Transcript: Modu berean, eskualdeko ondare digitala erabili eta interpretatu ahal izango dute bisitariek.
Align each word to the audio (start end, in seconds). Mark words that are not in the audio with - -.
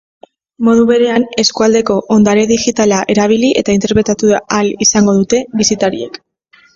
Modu 0.67 0.83
berean, 0.91 1.25
eskualdeko 1.41 1.97
ondare 2.15 2.45
digitala 2.51 3.01
erabili 3.15 3.51
eta 3.61 3.75
interpretatu 3.81 4.31
ahal 4.39 4.73
izango 4.87 5.15
dute 5.19 5.43
bisitariek. 5.61 6.19